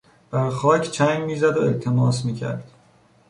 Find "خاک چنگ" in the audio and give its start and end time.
0.49-1.23